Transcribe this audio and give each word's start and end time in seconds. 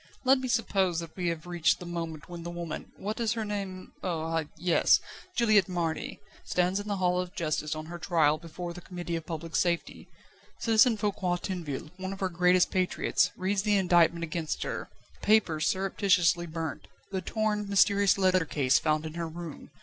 Let 0.23 0.39
me 0.39 0.47
suppose 0.47 0.99
that 0.99 1.15
we 1.15 1.27
have 1.27 1.45
reached 1.45 1.79
the 1.79 1.85
moment 1.85 2.27
when 2.27 2.41
the 2.41 2.49
woman 2.49 2.91
what 2.97 3.19
is 3.19 3.33
her 3.33 3.45
name? 3.45 3.91
Oh! 4.01 4.21
ah! 4.23 4.43
yes! 4.57 4.99
Juliette 5.35 5.69
Marny 5.69 6.19
stands 6.43 6.79
in 6.79 6.87
the 6.87 6.95
Hall 6.95 7.21
of 7.21 7.35
Justice 7.35 7.75
on 7.75 7.85
her 7.85 7.99
trial 7.99 8.39
before 8.39 8.73
the 8.73 8.81
Committee 8.81 9.15
of 9.15 9.27
Public 9.27 9.55
Safety. 9.55 10.07
Citizen 10.57 10.97
Foucquier 10.97 11.37
Tinville, 11.37 11.91
one 11.97 12.13
of 12.13 12.21
our 12.23 12.29
greatest 12.29 12.71
patriots, 12.71 13.29
reads 13.37 13.61
the 13.61 13.77
indictment 13.77 14.23
against 14.23 14.63
her: 14.63 14.89
the 15.13 15.19
papers 15.23 15.67
surreptitiously 15.67 16.47
burnt, 16.47 16.87
the 17.11 17.21
torn, 17.21 17.69
mysterious 17.69 18.17
letter 18.17 18.43
case 18.43 18.79
found 18.79 19.05
in 19.05 19.13
her 19.13 19.27
room. 19.27 19.69